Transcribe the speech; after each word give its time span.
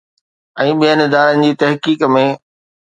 ۽ 0.63 0.71
ٻين 0.81 0.97
ادارن 1.05 1.37
جي 1.47 1.51
تحقيق 1.61 2.11
۾ 2.19 2.27